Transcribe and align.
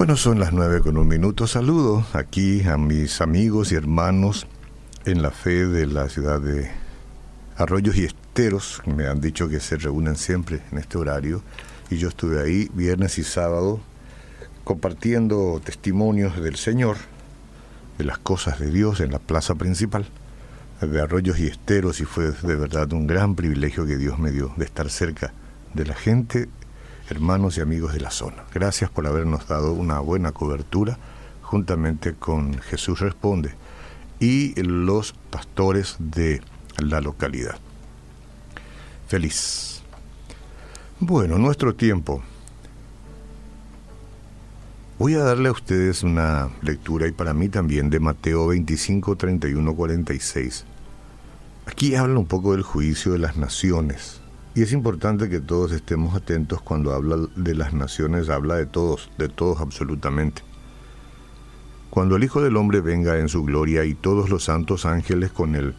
Bueno, 0.00 0.16
son 0.16 0.40
las 0.40 0.54
nueve 0.54 0.80
con 0.80 0.96
un 0.96 1.06
minuto. 1.06 1.46
Saludo 1.46 2.06
aquí 2.14 2.62
a 2.62 2.78
mis 2.78 3.20
amigos 3.20 3.70
y 3.70 3.74
hermanos 3.74 4.46
en 5.04 5.20
la 5.20 5.30
fe 5.30 5.66
de 5.66 5.86
la 5.86 6.08
ciudad 6.08 6.40
de 6.40 6.70
Arroyos 7.58 7.96
y 7.96 8.04
Esteros. 8.06 8.80
Me 8.86 9.08
han 9.08 9.20
dicho 9.20 9.46
que 9.50 9.60
se 9.60 9.76
reúnen 9.76 10.16
siempre 10.16 10.62
en 10.72 10.78
este 10.78 10.96
horario 10.96 11.42
y 11.90 11.98
yo 11.98 12.08
estuve 12.08 12.40
ahí 12.40 12.70
viernes 12.72 13.18
y 13.18 13.24
sábado 13.24 13.78
compartiendo 14.64 15.60
testimonios 15.62 16.40
del 16.40 16.56
Señor, 16.56 16.96
de 17.98 18.04
las 18.04 18.16
cosas 18.16 18.58
de 18.58 18.70
Dios 18.70 19.00
en 19.00 19.12
la 19.12 19.18
plaza 19.18 19.54
principal 19.56 20.06
de 20.80 20.98
Arroyos 20.98 21.38
y 21.38 21.46
Esteros 21.46 22.00
y 22.00 22.06
fue 22.06 22.32
de 22.32 22.56
verdad 22.56 22.90
un 22.94 23.06
gran 23.06 23.34
privilegio 23.34 23.84
que 23.84 23.98
Dios 23.98 24.18
me 24.18 24.30
dio 24.30 24.50
de 24.56 24.64
estar 24.64 24.88
cerca 24.88 25.34
de 25.74 25.84
la 25.84 25.94
gente 25.94 26.48
hermanos 27.10 27.58
y 27.58 27.60
amigos 27.60 27.92
de 27.92 28.00
la 28.00 28.10
zona. 28.10 28.44
Gracias 28.54 28.88
por 28.88 29.06
habernos 29.06 29.46
dado 29.48 29.72
una 29.72 29.98
buena 29.98 30.32
cobertura 30.32 30.96
juntamente 31.42 32.14
con 32.14 32.58
Jesús 32.60 33.00
Responde 33.00 33.54
y 34.20 34.54
los 34.62 35.14
pastores 35.30 35.96
de 35.98 36.40
la 36.78 37.00
localidad. 37.00 37.58
Feliz. 39.08 39.82
Bueno, 41.00 41.38
nuestro 41.38 41.74
tiempo. 41.74 42.22
Voy 44.98 45.14
a 45.14 45.24
darle 45.24 45.48
a 45.48 45.52
ustedes 45.52 46.02
una 46.02 46.50
lectura 46.62 47.08
y 47.08 47.12
para 47.12 47.32
mí 47.32 47.48
también 47.48 47.90
de 47.90 47.98
Mateo 47.98 48.48
25, 48.48 49.16
31, 49.16 49.74
46. 49.74 50.64
Aquí 51.66 51.94
habla 51.94 52.18
un 52.18 52.26
poco 52.26 52.52
del 52.52 52.62
juicio 52.62 53.12
de 53.12 53.18
las 53.18 53.36
naciones 53.36 54.20
y 54.54 54.62
es 54.62 54.72
importante 54.72 55.28
que 55.28 55.40
todos 55.40 55.72
estemos 55.72 56.14
atentos 56.14 56.60
cuando 56.60 56.92
habla 56.92 57.16
de 57.36 57.54
las 57.54 57.72
naciones, 57.72 58.28
habla 58.28 58.56
de 58.56 58.66
todos, 58.66 59.10
de 59.16 59.28
todos 59.28 59.60
absolutamente. 59.60 60.42
Cuando 61.88 62.16
el 62.16 62.24
Hijo 62.24 62.40
del 62.42 62.56
Hombre 62.56 62.80
venga 62.80 63.18
en 63.18 63.28
su 63.28 63.44
gloria 63.44 63.84
y 63.84 63.94
todos 63.94 64.28
los 64.28 64.44
santos 64.44 64.86
ángeles 64.86 65.30
con 65.30 65.54
él, 65.54 65.74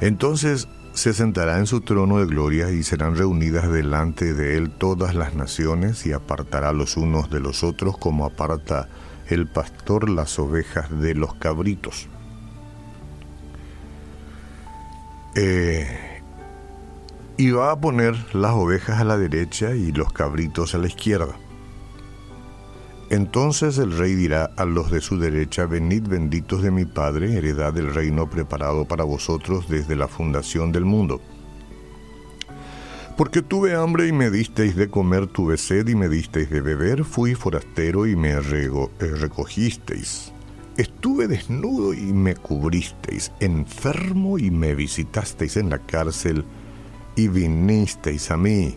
entonces 0.00 0.68
se 0.92 1.12
sentará 1.12 1.58
en 1.58 1.66
su 1.66 1.80
trono 1.80 2.18
de 2.18 2.26
gloria 2.26 2.70
y 2.70 2.82
serán 2.82 3.16
reunidas 3.16 3.70
delante 3.70 4.32
de 4.32 4.56
él 4.56 4.70
todas 4.70 5.14
las 5.14 5.34
naciones 5.34 6.06
y 6.06 6.12
apartará 6.12 6.72
los 6.72 6.96
unos 6.96 7.30
de 7.30 7.40
los 7.40 7.64
otros 7.64 7.98
como 7.98 8.26
aparta 8.26 8.88
el 9.28 9.46
pastor 9.46 10.08
las 10.08 10.38
ovejas 10.38 10.88
de 11.00 11.14
los 11.14 11.34
cabritos. 11.34 12.08
Eh, 15.34 16.13
y 17.36 17.50
va 17.50 17.72
a 17.72 17.80
poner 17.80 18.14
las 18.34 18.52
ovejas 18.52 19.00
a 19.00 19.04
la 19.04 19.18
derecha 19.18 19.74
y 19.74 19.92
los 19.92 20.12
cabritos 20.12 20.74
a 20.74 20.78
la 20.78 20.86
izquierda. 20.86 21.36
Entonces 23.10 23.78
el 23.78 23.96
rey 23.96 24.14
dirá 24.14 24.50
a 24.56 24.64
los 24.64 24.90
de 24.90 25.00
su 25.00 25.18
derecha, 25.18 25.66
venid 25.66 26.08
benditos 26.08 26.62
de 26.62 26.70
mi 26.70 26.84
Padre, 26.84 27.36
heredad 27.36 27.72
del 27.72 27.92
reino 27.92 28.28
preparado 28.30 28.86
para 28.86 29.04
vosotros 29.04 29.68
desde 29.68 29.94
la 29.94 30.08
fundación 30.08 30.72
del 30.72 30.84
mundo. 30.84 31.20
Porque 33.16 33.42
tuve 33.42 33.74
hambre 33.74 34.08
y 34.08 34.12
me 34.12 34.30
disteis 34.30 34.74
de 34.74 34.88
comer, 34.88 35.28
tuve 35.28 35.56
sed 35.56 35.86
y 35.86 35.94
me 35.94 36.08
disteis 36.08 36.50
de 36.50 36.60
beber, 36.60 37.04
fui 37.04 37.34
forastero 37.34 38.06
y 38.06 38.16
me 38.16 38.30
eh, 38.30 38.40
recogisteis. 38.98 40.32
Estuve 40.76 41.28
desnudo 41.28 41.94
y 41.94 42.12
me 42.12 42.34
cubristeis, 42.34 43.30
enfermo 43.38 44.38
y 44.38 44.50
me 44.50 44.74
visitasteis 44.74 45.56
en 45.56 45.70
la 45.70 45.78
cárcel 45.78 46.44
y 47.16 47.28
vinisteis 47.28 48.30
a 48.30 48.36
mí. 48.36 48.76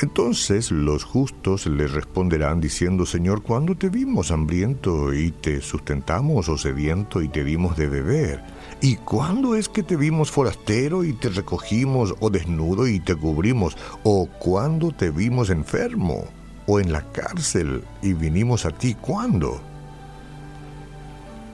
Entonces 0.00 0.70
los 0.70 1.02
justos 1.02 1.66
le 1.66 1.88
responderán 1.88 2.60
diciendo, 2.60 3.04
Señor, 3.04 3.42
¿cuándo 3.42 3.76
te 3.76 3.88
vimos 3.88 4.30
hambriento 4.30 5.12
y 5.12 5.32
te 5.32 5.60
sustentamos 5.60 6.48
o 6.48 6.56
sediento 6.56 7.20
y 7.20 7.28
te 7.28 7.42
dimos 7.42 7.76
de 7.76 7.88
beber? 7.88 8.44
¿Y 8.80 8.94
cuándo 8.94 9.56
es 9.56 9.68
que 9.68 9.82
te 9.82 9.96
vimos 9.96 10.30
forastero 10.30 11.02
y 11.02 11.14
te 11.14 11.30
recogimos 11.30 12.14
o 12.20 12.30
desnudo 12.30 12.86
y 12.86 13.00
te 13.00 13.16
cubrimos? 13.16 13.76
¿O 14.04 14.28
cuándo 14.38 14.92
te 14.92 15.10
vimos 15.10 15.50
enfermo 15.50 16.26
o 16.68 16.78
en 16.78 16.92
la 16.92 17.02
cárcel 17.10 17.82
y 18.00 18.12
vinimos 18.12 18.66
a 18.66 18.70
ti? 18.70 18.94
¿Cuándo? 18.94 19.60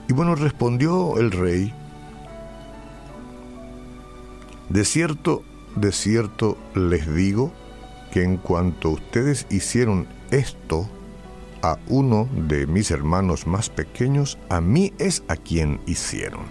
Y 0.06 0.12
bueno, 0.12 0.34
respondió 0.34 1.16
el 1.18 1.30
rey, 1.30 1.72
de 4.68 4.84
cierto 4.84 5.44
de 5.76 5.92
cierto 5.92 6.56
les 6.74 7.12
digo 7.14 7.52
que 8.12 8.22
en 8.22 8.36
cuanto 8.36 8.90
ustedes 8.90 9.46
hicieron 9.50 10.06
esto 10.30 10.88
a 11.62 11.78
uno 11.88 12.28
de 12.32 12.66
mis 12.66 12.90
hermanos 12.90 13.46
más 13.46 13.70
pequeños, 13.70 14.38
a 14.48 14.60
mí 14.60 14.92
es 14.98 15.24
a 15.28 15.36
quien 15.36 15.80
hicieron. 15.86 16.42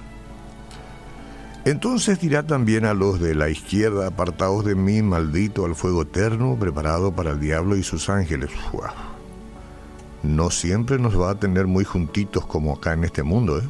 Entonces 1.65 2.19
dirá 2.19 2.45
también 2.45 2.83
a 2.83 2.93
los 2.93 3.21
de 3.21 3.35
la 3.35 3.49
izquierda, 3.49 4.07
apartados 4.07 4.65
de 4.65 4.75
mí, 4.75 5.01
maldito 5.01 5.63
al 5.63 5.75
fuego 5.75 6.01
eterno, 6.01 6.57
preparado 6.59 7.15
para 7.15 7.31
el 7.31 7.39
diablo 7.39 7.77
y 7.77 7.83
sus 7.83 8.09
ángeles. 8.09 8.49
No 10.23 10.49
siempre 10.49 10.99
nos 10.99 11.19
va 11.19 11.31
a 11.31 11.39
tener 11.39 11.67
muy 11.67 11.85
juntitos 11.85 12.45
como 12.45 12.73
acá 12.73 12.93
en 12.93 13.05
este 13.05 13.23
mundo, 13.23 13.59
¿eh? 13.59 13.69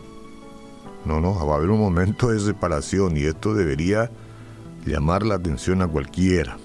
No, 1.06 1.20
no, 1.20 1.36
va 1.46 1.54
a 1.54 1.58
haber 1.58 1.70
un 1.70 1.80
momento 1.80 2.30
de 2.30 2.40
separación 2.40 3.18
y 3.18 3.26
esto 3.26 3.54
debería 3.54 4.10
llamar 4.86 5.26
la 5.26 5.36
atención 5.36 5.82
a 5.82 5.88
cualquiera. 5.88 6.58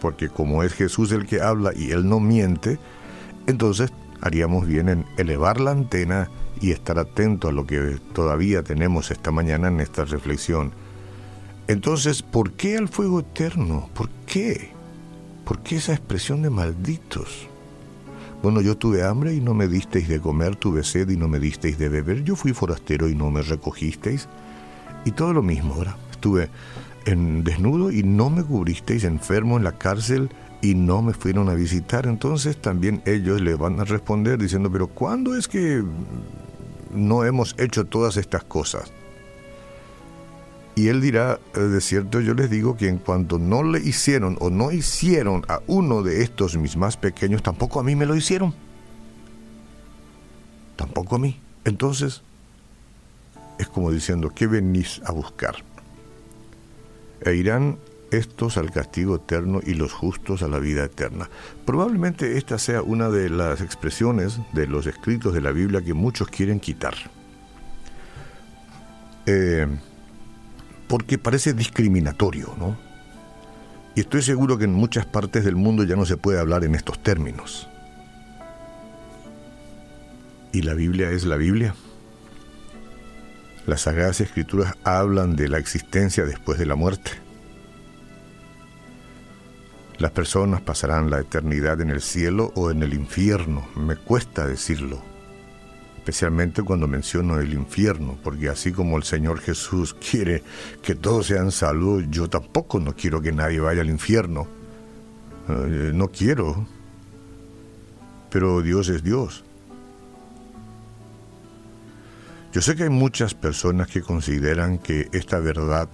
Porque 0.00 0.28
como 0.28 0.62
es 0.62 0.72
Jesús 0.72 1.12
el 1.12 1.26
que 1.26 1.40
habla 1.40 1.72
y 1.74 1.90
Él 1.90 2.08
no 2.08 2.20
miente, 2.20 2.78
entonces 3.46 3.92
haríamos 4.20 4.66
bien 4.66 4.88
en 4.88 5.04
elevar 5.16 5.60
la 5.60 5.72
antena 5.72 6.28
y 6.60 6.70
estar 6.70 6.98
atento 6.98 7.48
a 7.48 7.52
lo 7.52 7.66
que 7.66 7.98
todavía 8.12 8.62
tenemos 8.62 9.10
esta 9.10 9.30
mañana 9.30 9.68
en 9.68 9.80
esta 9.80 10.04
reflexión. 10.04 10.72
Entonces, 11.68 12.22
¿por 12.22 12.52
qué 12.52 12.76
al 12.76 12.88
fuego 12.88 13.20
eterno? 13.20 13.88
¿Por 13.94 14.08
qué? 14.26 14.70
¿Por 15.44 15.60
qué 15.60 15.76
esa 15.76 15.92
expresión 15.92 16.42
de 16.42 16.50
malditos? 16.50 17.48
Bueno, 18.42 18.60
yo 18.60 18.76
tuve 18.76 19.04
hambre 19.04 19.34
y 19.34 19.40
no 19.40 19.54
me 19.54 19.68
disteis 19.68 20.08
de 20.08 20.20
comer, 20.20 20.56
tuve 20.56 20.82
sed 20.82 21.08
y 21.10 21.16
no 21.16 21.28
me 21.28 21.38
disteis 21.38 21.78
de 21.78 21.88
beber, 21.88 22.24
yo 22.24 22.34
fui 22.34 22.52
forastero 22.52 23.08
y 23.08 23.14
no 23.14 23.30
me 23.30 23.42
recogisteis. 23.42 24.28
Y 25.04 25.12
todo 25.12 25.32
lo 25.32 25.42
mismo, 25.42 25.78
¿verdad? 25.78 25.96
Estuve 26.10 26.48
en 27.06 27.44
desnudo 27.44 27.90
y 27.90 28.02
no 28.02 28.30
me 28.30 28.42
cubristeis 28.42 29.04
enfermo 29.04 29.56
en 29.56 29.64
la 29.64 29.72
cárcel 29.72 30.30
y 30.60 30.74
no 30.74 31.02
me 31.02 31.12
fueron 31.12 31.48
a 31.48 31.54
visitar. 31.54 32.06
Entonces 32.06 32.56
también 32.56 33.02
ellos 33.04 33.40
le 33.40 33.54
van 33.54 33.80
a 33.80 33.84
responder 33.84 34.38
diciendo, 34.38 34.70
pero 34.70 34.86
¿cuándo 34.86 35.36
es 35.36 35.48
que 35.48 35.82
no 36.94 37.24
hemos 37.24 37.54
hecho 37.58 37.84
todas 37.84 38.16
estas 38.16 38.44
cosas? 38.44 38.92
Y 40.74 40.88
él 40.88 41.02
dirá, 41.02 41.38
eh, 41.54 41.60
de 41.60 41.80
cierto 41.80 42.20
yo 42.20 42.32
les 42.32 42.48
digo 42.48 42.76
que 42.76 42.88
en 42.88 42.98
cuanto 42.98 43.38
no 43.38 43.62
le 43.62 43.80
hicieron 43.80 44.38
o 44.40 44.48
no 44.48 44.72
hicieron 44.72 45.44
a 45.48 45.60
uno 45.66 46.02
de 46.02 46.22
estos 46.22 46.56
mis 46.56 46.76
más 46.76 46.96
pequeños, 46.96 47.42
tampoco 47.42 47.80
a 47.80 47.82
mí 47.82 47.94
me 47.94 48.06
lo 48.06 48.16
hicieron. 48.16 48.54
Tampoco 50.76 51.16
a 51.16 51.18
mí. 51.18 51.38
Entonces, 51.64 52.22
es 53.58 53.68
como 53.68 53.90
diciendo, 53.90 54.32
¿qué 54.34 54.46
venís 54.46 55.02
a 55.04 55.12
buscar? 55.12 55.56
E 57.24 57.34
irán 57.34 57.78
estos 58.10 58.58
al 58.58 58.70
castigo 58.70 59.16
eterno 59.16 59.60
y 59.64 59.74
los 59.74 59.92
justos 59.92 60.42
a 60.42 60.48
la 60.48 60.58
vida 60.58 60.84
eterna. 60.84 61.30
Probablemente 61.64 62.36
esta 62.36 62.58
sea 62.58 62.82
una 62.82 63.08
de 63.08 63.30
las 63.30 63.60
expresiones 63.60 64.38
de 64.52 64.66
los 64.66 64.86
escritos 64.86 65.32
de 65.34 65.40
la 65.40 65.50
Biblia 65.50 65.82
que 65.82 65.94
muchos 65.94 66.28
quieren 66.28 66.60
quitar. 66.60 66.94
Eh, 69.26 69.66
porque 70.88 71.16
parece 71.16 71.54
discriminatorio, 71.54 72.54
¿no? 72.58 72.76
Y 73.94 74.00
estoy 74.00 74.22
seguro 74.22 74.58
que 74.58 74.64
en 74.64 74.72
muchas 74.72 75.06
partes 75.06 75.44
del 75.44 75.56
mundo 75.56 75.84
ya 75.84 75.96
no 75.96 76.04
se 76.04 76.16
puede 76.16 76.38
hablar 76.38 76.64
en 76.64 76.74
estos 76.74 77.02
términos. 77.02 77.68
¿Y 80.52 80.62
la 80.62 80.74
Biblia 80.74 81.10
es 81.10 81.24
la 81.24 81.36
Biblia? 81.36 81.74
Las 83.66 83.82
Sagradas 83.82 84.20
Escrituras 84.20 84.74
hablan 84.82 85.36
de 85.36 85.48
la 85.48 85.58
existencia 85.58 86.24
después 86.24 86.58
de 86.58 86.66
la 86.66 86.74
muerte. 86.74 87.12
Las 89.98 90.10
personas 90.10 90.60
pasarán 90.60 91.10
la 91.10 91.20
eternidad 91.20 91.80
en 91.80 91.90
el 91.90 92.00
cielo 92.00 92.50
o 92.56 92.72
en 92.72 92.82
el 92.82 92.92
infierno. 92.92 93.64
Me 93.76 93.94
cuesta 93.94 94.48
decirlo, 94.48 95.00
especialmente 95.98 96.64
cuando 96.64 96.88
menciono 96.88 97.38
el 97.38 97.54
infierno, 97.54 98.18
porque 98.24 98.48
así 98.48 98.72
como 98.72 98.96
el 98.96 99.04
Señor 99.04 99.38
Jesús 99.38 99.94
quiere 99.94 100.42
que 100.82 100.96
todos 100.96 101.26
sean 101.26 101.52
salvos, 101.52 102.02
yo 102.10 102.28
tampoco 102.28 102.80
no 102.80 102.96
quiero 102.96 103.22
que 103.22 103.30
nadie 103.30 103.60
vaya 103.60 103.82
al 103.82 103.90
infierno. 103.90 104.48
Eh, 105.48 105.92
no 105.94 106.08
quiero. 106.08 106.66
Pero 108.28 108.60
Dios 108.60 108.88
es 108.88 109.04
Dios. 109.04 109.44
Yo 112.52 112.60
sé 112.60 112.76
que 112.76 112.82
hay 112.82 112.90
muchas 112.90 113.32
personas 113.32 113.88
que 113.88 114.02
consideran 114.02 114.76
que 114.76 115.08
esta 115.12 115.38
verdad 115.38 115.88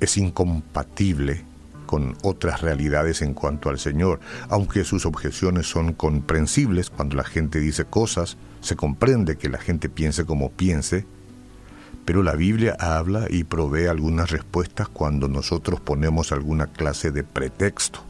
es 0.00 0.18
incompatible 0.18 1.46
con 1.86 2.14
otras 2.22 2.60
realidades 2.60 3.22
en 3.22 3.32
cuanto 3.32 3.70
al 3.70 3.78
Señor, 3.78 4.20
aunque 4.50 4.84
sus 4.84 5.06
objeciones 5.06 5.66
son 5.66 5.94
comprensibles 5.94 6.90
cuando 6.90 7.16
la 7.16 7.24
gente 7.24 7.58
dice 7.58 7.86
cosas, 7.86 8.36
se 8.60 8.76
comprende 8.76 9.38
que 9.38 9.48
la 9.48 9.56
gente 9.56 9.88
piense 9.88 10.26
como 10.26 10.50
piense, 10.50 11.06
pero 12.04 12.22
la 12.22 12.34
Biblia 12.34 12.76
habla 12.78 13.26
y 13.30 13.44
provee 13.44 13.86
algunas 13.86 14.30
respuestas 14.30 14.88
cuando 14.90 15.26
nosotros 15.28 15.80
ponemos 15.80 16.32
alguna 16.32 16.66
clase 16.66 17.12
de 17.12 17.24
pretexto. 17.24 18.00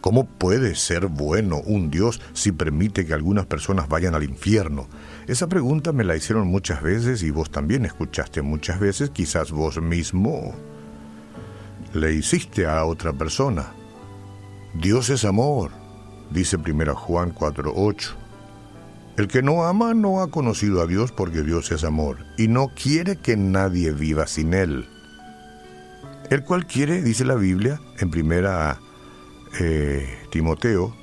¿Cómo 0.00 0.24
puede 0.24 0.74
ser 0.76 1.06
bueno 1.06 1.60
un 1.64 1.90
Dios 1.90 2.20
si 2.32 2.52
permite 2.52 3.04
que 3.04 3.12
algunas 3.12 3.46
personas 3.46 3.88
vayan 3.88 4.14
al 4.14 4.24
infierno? 4.24 4.88
Esa 5.26 5.46
pregunta 5.46 5.92
me 5.92 6.04
la 6.04 6.16
hicieron 6.16 6.48
muchas 6.48 6.82
veces 6.82 7.22
y 7.22 7.30
vos 7.30 7.50
también 7.50 7.84
escuchaste 7.84 8.40
muchas 8.40 8.80
veces, 8.80 9.10
quizás 9.10 9.50
vos 9.50 9.80
mismo 9.80 10.54
le 11.92 12.14
hiciste 12.14 12.66
a 12.66 12.84
otra 12.84 13.12
persona. 13.12 13.72
Dios 14.74 15.10
es 15.10 15.24
amor, 15.24 15.70
dice 16.30 16.56
1 16.56 16.94
Juan 16.94 17.34
4:8. 17.34 18.14
El 19.16 19.28
que 19.28 19.42
no 19.42 19.64
ama 19.64 19.92
no 19.92 20.22
ha 20.22 20.30
conocido 20.30 20.80
a 20.80 20.86
Dios 20.86 21.12
porque 21.12 21.42
Dios 21.42 21.70
es 21.72 21.84
amor 21.84 22.18
y 22.38 22.48
no 22.48 22.68
quiere 22.68 23.16
que 23.16 23.36
nadie 23.36 23.92
viva 23.92 24.26
sin 24.26 24.54
Él. 24.54 24.88
El 26.30 26.44
cual 26.44 26.66
quiere, 26.66 27.02
dice 27.02 27.24
la 27.24 27.34
Biblia 27.34 27.80
en 27.98 28.10
primera 28.10 28.78
eh, 29.58 30.18
Timoteo 30.30 30.94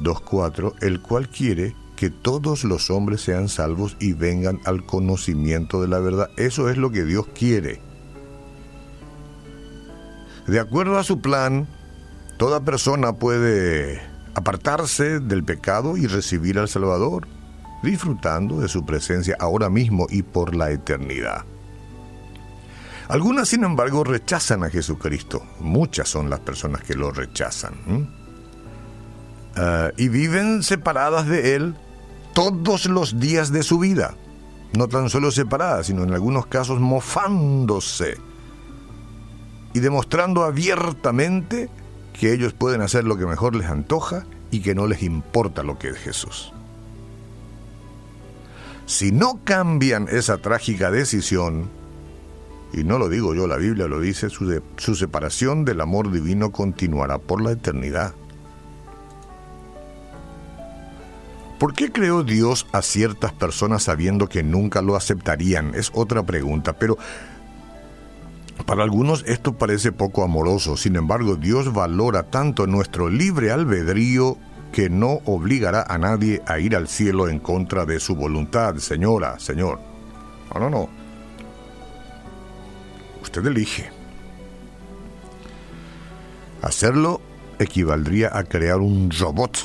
2.4, 0.00 0.74
el 0.80 1.00
cual 1.00 1.28
quiere 1.28 1.74
que 1.96 2.10
todos 2.10 2.64
los 2.64 2.90
hombres 2.90 3.22
sean 3.22 3.48
salvos 3.48 3.96
y 3.98 4.12
vengan 4.12 4.60
al 4.64 4.84
conocimiento 4.84 5.80
de 5.82 5.88
la 5.88 5.98
verdad. 5.98 6.30
Eso 6.36 6.68
es 6.68 6.76
lo 6.76 6.90
que 6.90 7.04
Dios 7.04 7.26
quiere. 7.34 7.80
De 10.46 10.60
acuerdo 10.60 10.98
a 10.98 11.04
su 11.04 11.20
plan, 11.20 11.66
toda 12.38 12.60
persona 12.60 13.14
puede 13.14 14.00
apartarse 14.34 15.18
del 15.18 15.42
pecado 15.42 15.96
y 15.96 16.06
recibir 16.06 16.58
al 16.58 16.68
Salvador, 16.68 17.26
disfrutando 17.82 18.60
de 18.60 18.68
su 18.68 18.84
presencia 18.84 19.36
ahora 19.40 19.70
mismo 19.70 20.06
y 20.10 20.22
por 20.22 20.54
la 20.54 20.70
eternidad. 20.70 21.44
Algunas, 23.08 23.48
sin 23.48 23.64
embargo, 23.64 24.04
rechazan 24.04 24.64
a 24.64 24.70
Jesucristo. 24.70 25.42
Muchas 25.60 26.08
son 26.08 26.28
las 26.28 26.40
personas 26.40 26.82
que 26.82 26.94
lo 26.94 27.10
rechazan. 27.10 27.74
Ah, 29.56 29.90
y 29.96 30.08
viven 30.08 30.62
separadas 30.62 31.26
de 31.26 31.54
Él 31.54 31.74
todos 32.34 32.86
los 32.86 33.18
días 33.20 33.52
de 33.52 33.62
su 33.62 33.78
vida. 33.78 34.14
No 34.72 34.88
tan 34.88 35.08
solo 35.08 35.30
separadas, 35.30 35.86
sino 35.86 36.02
en 36.02 36.12
algunos 36.12 36.46
casos 36.46 36.80
mofándose 36.80 38.18
y 39.72 39.80
demostrando 39.80 40.42
abiertamente 40.42 41.70
que 42.18 42.32
ellos 42.32 42.52
pueden 42.52 42.80
hacer 42.80 43.04
lo 43.04 43.16
que 43.16 43.26
mejor 43.26 43.54
les 43.54 43.68
antoja 43.68 44.24
y 44.50 44.60
que 44.60 44.74
no 44.74 44.86
les 44.86 45.02
importa 45.02 45.62
lo 45.62 45.78
que 45.78 45.88
es 45.90 45.98
Jesús. 45.98 46.52
Si 48.86 49.12
no 49.12 49.40
cambian 49.44 50.08
esa 50.10 50.38
trágica 50.38 50.90
decisión, 50.90 51.68
y 52.76 52.84
no 52.84 52.98
lo 52.98 53.08
digo 53.08 53.34
yo, 53.34 53.46
la 53.46 53.56
Biblia 53.56 53.88
lo 53.88 54.00
dice, 54.00 54.28
su, 54.28 54.94
separación 54.94 55.64
del 55.64 55.80
amor 55.80 56.12
divino 56.12 56.52
continuará 56.52 57.16
por 57.16 57.42
la 57.42 57.52
eternidad. 57.52 58.12
¿Por 61.58 61.72
qué 61.72 61.90
creó 61.90 62.22
Dios 62.22 62.66
a 62.72 62.82
ciertas 62.82 63.32
personas 63.32 63.84
sabiendo 63.84 64.28
que 64.28 64.42
nunca 64.42 64.82
lo 64.82 64.94
aceptarían? 64.94 65.74
Es 65.74 65.90
otra 65.94 66.22
pregunta, 66.22 66.74
pero 66.74 66.98
para 68.66 68.82
algunos 68.82 69.24
esto 69.26 69.54
parece 69.54 69.90
poco 69.90 70.22
amoroso. 70.22 70.76
Sin 70.76 70.96
embargo, 70.96 71.36
Dios 71.36 71.72
valora 71.72 72.24
tanto 72.24 72.66
nuestro 72.66 73.08
libre 73.08 73.52
albedrío 73.52 74.36
que 74.72 74.90
no 74.90 75.20
obligará 75.24 75.82
a 75.88 75.96
nadie 75.96 76.42
a 76.46 76.58
ir 76.58 76.76
al 76.76 76.88
cielo 76.88 77.30
en 77.30 77.38
contra 77.38 77.86
de 77.86 78.00
su 78.00 78.16
voluntad, 78.16 78.76
señora, 78.76 79.38
señor. 79.38 79.80
No, 80.52 80.60
no, 80.60 80.68
no 80.68 80.95
usted 83.36 83.50
elige. 83.50 83.90
Hacerlo 86.62 87.20
equivaldría 87.58 88.36
a 88.36 88.44
crear 88.44 88.78
un 88.78 89.10
robot 89.10 89.58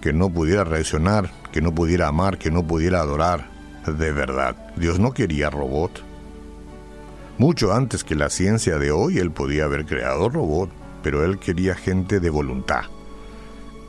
que 0.00 0.12
no 0.12 0.30
pudiera 0.30 0.64
reaccionar, 0.64 1.30
que 1.52 1.60
no 1.60 1.74
pudiera 1.74 2.08
amar, 2.08 2.38
que 2.38 2.50
no 2.50 2.66
pudiera 2.66 3.00
adorar 3.00 3.50
de 3.86 4.12
verdad. 4.12 4.56
Dios 4.76 4.98
no 4.98 5.12
quería 5.12 5.50
robot. 5.50 6.02
Mucho 7.38 7.72
antes 7.72 8.02
que 8.02 8.14
la 8.14 8.30
ciencia 8.30 8.78
de 8.78 8.90
hoy, 8.90 9.18
él 9.18 9.30
podía 9.30 9.64
haber 9.64 9.86
creado 9.86 10.28
robot, 10.28 10.70
pero 11.02 11.24
él 11.24 11.38
quería 11.38 11.74
gente 11.74 12.20
de 12.20 12.30
voluntad, 12.30 12.84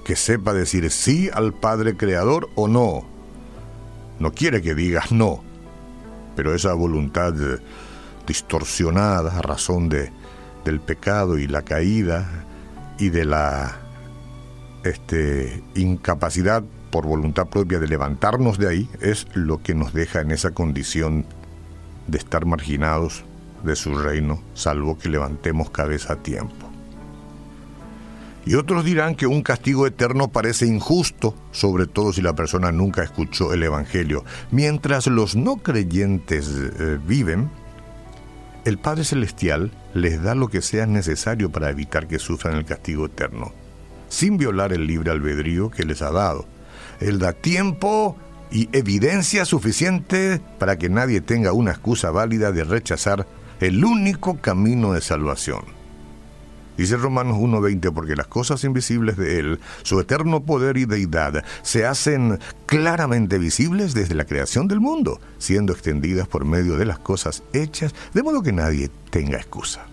que 0.06 0.16
sepa 0.16 0.54
decir 0.54 0.90
sí 0.92 1.30
al 1.34 1.54
Padre 1.54 1.98
Creador 1.98 2.50
o 2.56 2.68
no. 2.68 3.04
No 4.20 4.32
quiere 4.32 4.62
que 4.62 4.76
digas 4.76 5.12
no, 5.12 5.44
pero 6.36 6.54
esa 6.54 6.74
voluntad 6.74 7.34
distorsionadas 8.30 9.34
a 9.34 9.42
razón 9.42 9.90
de, 9.90 10.12
del 10.64 10.80
pecado 10.80 11.40
y 11.40 11.48
la 11.48 11.64
caída 11.64 12.46
y 13.00 13.10
de 13.10 13.26
la 13.26 13.80
este, 14.84 15.64
incapacidad 15.74 16.64
por 16.92 17.08
voluntad 17.08 17.48
propia 17.48 17.80
de 17.80 17.88
levantarnos 17.88 18.60
de 18.60 18.70
ahí, 18.70 18.90
es 19.02 19.26
lo 19.34 19.64
que 19.64 19.74
nos 19.74 19.94
deja 19.94 20.22
en 20.22 20.30
esa 20.30 20.52
condición 20.52 21.26
de 22.06 22.20
estar 22.20 22.46
marginados 22.46 23.24
de 23.64 23.76
su 23.76 23.98
reino, 23.98 24.40
salvo 24.54 24.98
que 24.98 25.10
levantemos 25.10 25.72
cabeza 25.72 26.14
a 26.14 26.16
tiempo. 26.18 26.70
Y 28.46 28.56
otros 28.56 28.86
dirán 28.86 29.16
que 29.16 29.28
un 29.28 29.42
castigo 29.42 29.86
eterno 29.86 30.30
parece 30.30 30.66
injusto, 30.66 31.36
sobre 31.52 31.88
todo 31.88 32.14
si 32.14 32.22
la 32.22 32.34
persona 32.34 32.72
nunca 32.72 33.04
escuchó 33.04 33.54
el 33.54 33.64
Evangelio. 33.64 34.24
Mientras 34.52 35.08
los 35.08 35.36
no 35.36 35.58
creyentes 35.58 36.50
eh, 36.50 37.00
viven, 37.06 37.50
el 38.66 38.78
Padre 38.78 39.04
Celestial 39.04 39.72
les 39.94 40.22
da 40.22 40.36
lo 40.36 40.48
que 40.48 40.62
sea 40.62 40.86
necesario 40.86 41.52
para 41.52 41.70
evitar 41.70 42.08
que 42.08 42.20
sufran 42.20 42.56
el 42.56 42.66
castigo 42.66 43.06
eterno, 43.06 43.54
sin 44.10 44.38
violar 44.38 44.74
el 44.74 44.88
libre 44.88 45.12
albedrío 45.12 45.72
que 45.72 45.86
les 45.86 46.02
ha 46.02 46.12
dado. 46.12 46.46
Él 47.00 47.20
da 47.20 47.34
tiempo 47.34 48.18
y 48.52 48.70
evidencia 48.72 49.46
suficiente 49.46 50.42
para 50.58 50.78
que 50.78 50.90
nadie 50.90 51.22
tenga 51.22 51.54
una 51.54 51.72
excusa 51.72 52.12
válida 52.12 52.52
de 52.52 52.64
rechazar 52.64 53.28
el 53.60 53.84
único 53.84 54.38
camino 54.38 54.94
de 54.94 55.02
salvación. 55.02 55.79
Dice 56.80 56.96
Romanos 56.96 57.36
1.20, 57.36 57.92
porque 57.94 58.16
las 58.16 58.28
cosas 58.28 58.64
invisibles 58.64 59.18
de 59.18 59.38
Él, 59.38 59.60
su 59.84 60.00
eterno 60.00 60.44
poder 60.44 60.78
y 60.78 60.86
deidad, 60.86 61.44
se 61.62 61.86
hacen 61.86 62.40
claramente 62.68 63.38
visibles 63.38 63.94
desde 63.94 64.16
la 64.16 64.24
creación 64.24 64.69
del 64.69 64.80
mundo, 64.80 65.19
siendo 65.40 65.74
extendidas 65.74 66.30
por 66.30 66.45
medio 66.45 66.78
de 66.78 66.86
las 66.86 66.98
cosas 66.98 67.44
hechas, 67.52 67.94
de 68.14 68.24
modo 68.24 68.42
que 68.42 68.54
nadie 68.54 68.90
tenga 69.09 69.36
excusa. 69.36 69.88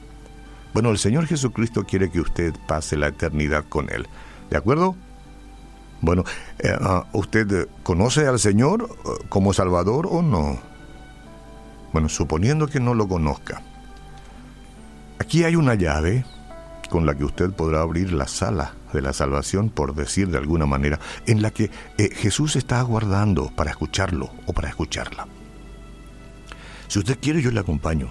Bueno, 0.75 0.90
el 0.90 0.99
Señor 0.99 1.26
Jesucristo 1.26 1.83
quiere 1.83 2.09
que 2.09 2.21
usted 2.21 2.55
pase 2.69 2.97
la 2.97 3.09
eternidad 3.09 3.64
con 3.69 3.90
Él. 3.90 4.07
¿De 4.49 4.57
acuerdo? 4.57 4.95
Bueno, 6.02 6.23
eh, 6.61 6.73
ah, 6.81 7.07
¿usted 7.12 7.69
conoce 7.83 8.28
al 8.28 8.38
Señor 8.38 8.88
eh, 8.88 9.25
como 9.28 9.52
Salvador 9.52 10.07
o 10.09 10.23
no? 10.23 10.61
Bueno, 11.93 12.09
suponiendo 12.09 12.69
que 12.69 12.78
no 12.78 12.95
lo 12.95 13.09
conozca. 13.09 13.61
Aquí 15.19 15.43
hay 15.43 15.57
una 15.57 15.75
llave 15.75 16.25
con 16.88 17.07
la 17.07 17.14
que 17.14 17.25
usted 17.25 17.50
podrá 17.50 17.81
abrir 17.83 18.12
la 18.12 18.28
sala 18.28 18.75
de 18.93 19.02
la 19.02 19.12
salvación, 19.12 19.71
por 19.71 19.95
decir 19.95 20.28
de 20.28 20.38
alguna 20.38 20.66
manera, 20.66 20.99
en 21.26 21.43
la 21.43 21.50
que 21.50 21.71
eh, 21.99 22.11
Jesús 22.14 22.57
está 22.57 22.81
aguardando 22.81 23.50
para 23.55 23.71
escucharlo 23.71 24.31
o 24.47 24.52
para 24.52 24.69
escucharla. 24.69 25.26
Si 26.88 26.99
usted 26.99 27.19
quiere, 27.21 27.43
yo 27.43 27.50
le 27.50 27.61
acompaño. 27.61 28.11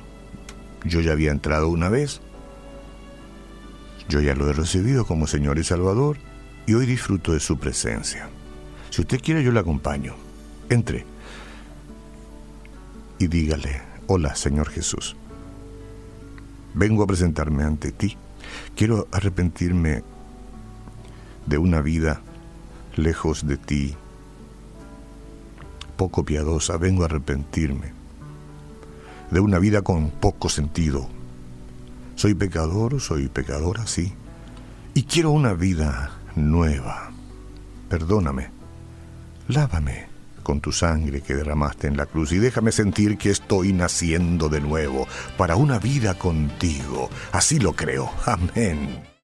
Yo 0.84 1.01
ya 1.01 1.13
había 1.13 1.32
entrado 1.32 1.70
una 1.70 1.89
vez, 1.89 2.22
yo 4.08 4.22
ya 4.22 4.36
lo 4.36 4.50
he 4.50 4.53
recibido 4.53 5.05
como 5.05 5.25
Señor 5.25 5.58
y 5.58 5.63
Salvador 5.63 6.17
y 6.67 6.75
hoy 6.75 6.86
disfruto 6.86 7.34
de 7.34 7.39
su 7.39 7.58
presencia. 7.58 8.29
Si 8.91 9.01
usted 9.01 9.20
quiere, 9.20 9.44
yo 9.44 9.51
le 9.51 9.60
acompaño. 9.60 10.15
Entre 10.70 11.05
y 13.17 13.27
dígale, 13.27 13.82
hola 14.08 14.36
Señor 14.36 14.70
Jesús, 14.70 15.15
vengo 16.74 17.03
a 17.03 17.08
presentarme 17.08 17.63
ante 17.63 17.91
ti 17.91 18.17
Quiero 18.75 19.08
arrepentirme 19.12 20.04
de 21.46 21.58
una 21.58 21.82
vida 21.82 22.22
lejos 22.96 23.46
de 23.48 23.58
ti, 23.58 23.96
poco 25.98 26.25
piadosa, 26.25 26.78
vengo 26.78 27.04
a 27.04 27.06
arrepentirme 27.06 27.94
de 29.32 29.40
una 29.40 29.60
vida 29.60 29.82
con 29.82 30.12
poco 30.12 30.50
sentido. 30.50 31.08
Soy 32.16 32.34
pecador, 32.34 33.02
soy 33.02 33.28
pecadora, 33.28 33.88
sí, 33.88 34.14
y 34.94 35.04
quiero 35.04 35.32
una 35.32 35.54
vida 35.54 36.12
nueva. 36.36 37.12
Perdóname, 37.90 38.50
lávame 39.48 40.14
con 40.46 40.62
tu 40.62 40.72
sangre 40.72 41.22
que 41.22 41.34
derramaste 41.34 41.88
en 41.88 41.98
la 41.98 42.06
cruz 42.06 42.32
y 42.32 42.38
déjame 42.38 42.72
sentir 42.72 43.18
que 43.18 43.32
estoy 43.32 43.74
naciendo 43.74 44.48
de 44.48 44.62
nuevo 44.62 45.08
para 45.38 45.58
una 45.58 45.80
vida 45.80 46.14
contigo. 46.14 47.10
Así 47.34 47.60
lo 47.60 47.74
creo. 47.74 48.10
Amén. 48.25 49.14